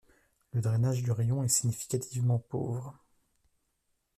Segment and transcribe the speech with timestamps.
[0.53, 2.97] Le drainage du rayon est significativement pauvre.